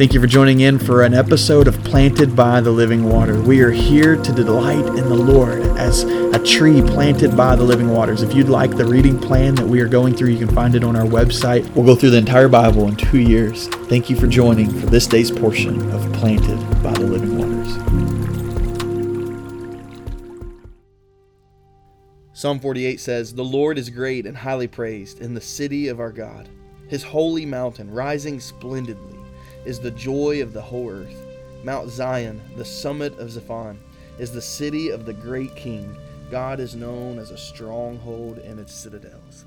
[0.00, 3.38] Thank you for joining in for an episode of Planted by the Living Water.
[3.38, 7.90] We are here to delight in the Lord as a tree planted by the living
[7.90, 8.22] waters.
[8.22, 10.84] If you'd like the reading plan that we are going through, you can find it
[10.84, 11.68] on our website.
[11.74, 13.68] We'll go through the entire Bible in two years.
[13.68, 17.74] Thank you for joining for this day's portion of Planted by the Living Waters.
[22.32, 26.10] Psalm 48 says, The Lord is great and highly praised in the city of our
[26.10, 26.48] God,
[26.88, 29.19] his holy mountain rising splendidly
[29.64, 31.26] is the joy of the whole earth.
[31.62, 33.76] Mount Zion, the summit of Zaphon,
[34.18, 35.96] is the city of the great king.
[36.30, 39.44] God is known as a stronghold in its citadels.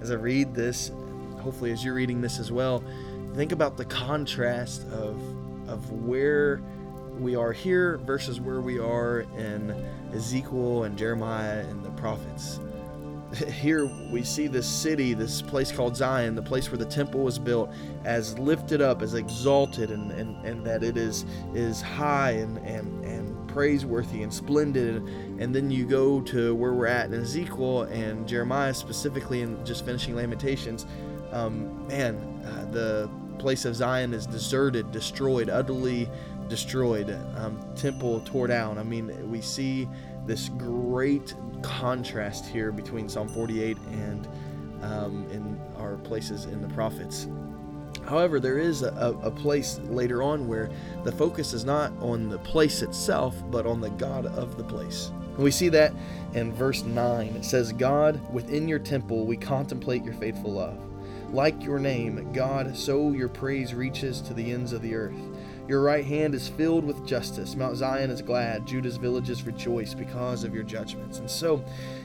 [0.00, 0.90] As I read this,
[1.40, 2.82] hopefully as you're reading this as well,
[3.34, 5.20] think about the contrast of
[5.68, 6.60] of where
[7.18, 9.70] we are here versus where we are in
[10.12, 12.60] Ezekiel and Jeremiah and the prophets.
[13.48, 17.38] here we see this city, this place called Zion, the place where the temple was
[17.38, 17.72] built,
[18.04, 23.04] as lifted up, as exalted, and, and, and that it is is high and, and,
[23.04, 24.96] and praiseworthy and splendid.
[25.38, 29.84] And then you go to where we're at in Ezekiel and Jeremiah specifically, and just
[29.84, 30.86] finishing Lamentations.
[31.32, 36.08] Um, man, uh, the place of Zion is deserted, destroyed, utterly
[36.48, 38.78] destroyed, um, temple tore down.
[38.78, 39.88] I mean, we see
[40.26, 44.28] this great contrast here between Psalm 48 and
[44.82, 47.26] um, in our places in the prophets.
[48.06, 50.70] However, there is a, a, place later on where
[51.02, 55.10] the focus is not on the place itself, but on the God of the place.
[55.34, 55.92] And we see that
[56.34, 57.26] in verse 9.
[57.28, 60.78] It says, God, within your temple we contemplate your faithful love.
[61.32, 65.16] Like your name, God, so your praise reaches to the ends of the earth.
[65.68, 67.56] Your right hand is filled with justice.
[67.56, 68.66] Mount Zion is glad.
[68.66, 71.18] Judah's villages rejoice because of your judgments.
[71.18, 71.64] And so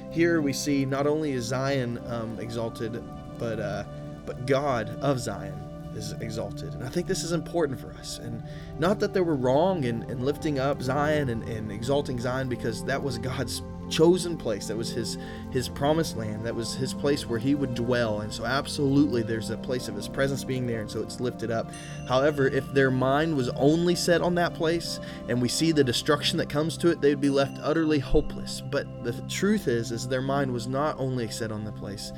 [0.10, 3.04] here we see not only is Zion um, exalted,
[3.38, 3.84] but, uh,
[4.26, 5.54] but God of Zion
[5.96, 6.74] is exalted.
[6.74, 8.18] And I think this is important for us.
[8.18, 8.42] And
[8.80, 12.84] not that they were wrong in, in lifting up Zion and, and exalting Zion, because
[12.86, 14.68] that was God's chosen place.
[14.68, 15.18] That was his
[15.52, 16.46] his promised land.
[16.46, 18.22] That was his place where he would dwell.
[18.22, 21.52] And so absolutely there's a place of his presence being there and so it's lifted
[21.52, 21.72] up.
[22.08, 26.38] However, if their mind was only set on that place and we see the destruction
[26.38, 28.62] that comes to it, they would be left utterly hopeless.
[28.62, 32.12] But the truth is is their mind was not only set on the place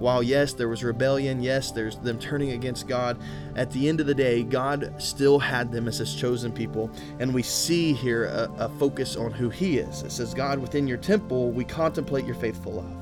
[0.00, 3.20] while yes, there was rebellion, yes, there's them turning against God,
[3.54, 6.90] at the end of the day, God still had them as his chosen people.
[7.18, 10.02] And we see here a, a focus on who he is.
[10.02, 10.96] It says, God, within your
[11.28, 12.96] we contemplate your faithful love.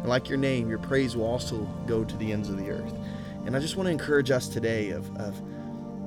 [0.00, 2.94] And like your name, your praise will also go to the ends of the earth.
[3.46, 5.40] And I just want to encourage us today of, of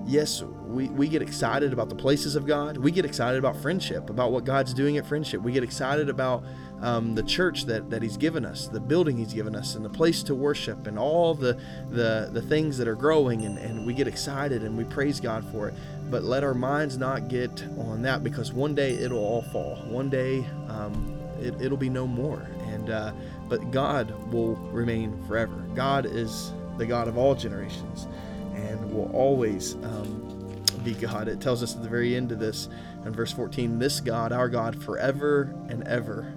[0.07, 2.77] yes, we, we get excited about the places of God.
[2.77, 5.41] We get excited about friendship, about what God's doing at friendship.
[5.41, 6.43] We get excited about
[6.81, 9.89] um, the church that, that He's given us, the building He's given us, and the
[9.89, 11.59] place to worship, and all the,
[11.89, 13.45] the, the things that are growing.
[13.45, 15.75] And, and we get excited and we praise God for it.
[16.09, 19.75] But let our minds not get on that because one day it'll all fall.
[19.87, 22.47] One day um, it, it'll be no more.
[22.67, 23.13] And uh,
[23.47, 25.55] but God will remain forever.
[25.75, 28.07] God is the God of all generations
[28.55, 31.27] and will always um, be God.
[31.27, 32.69] It tells us at the very end of this,
[33.05, 36.33] in verse 14, this God, our God, forever and ever,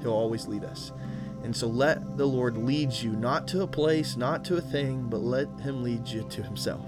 [0.00, 0.92] He'll always lead us.
[1.44, 5.08] And so let the Lord lead you, not to a place, not to a thing,
[5.08, 6.86] but let Him lead you to Himself.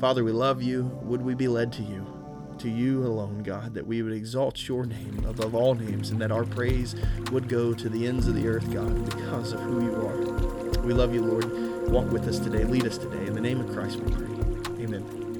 [0.00, 0.84] Father, we love you.
[1.02, 2.15] Would we be led to you?
[2.60, 6.32] To you alone, God, that we would exalt your name above all names and that
[6.32, 6.96] our praise
[7.30, 10.80] would go to the ends of the earth, God, because of who you are.
[10.80, 11.90] We love you, Lord.
[11.90, 12.64] Walk with us today.
[12.64, 13.26] Lead us today.
[13.26, 14.84] In the name of Christ we pray.
[14.84, 15.35] Amen.